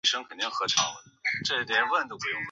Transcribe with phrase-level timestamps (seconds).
[0.01, 2.37] 指的是在身体组织中蓄积的脓。